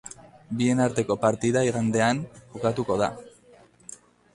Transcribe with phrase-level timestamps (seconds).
[0.61, 2.25] Bien arteko partida igandean
[2.57, 3.15] jokatuko da.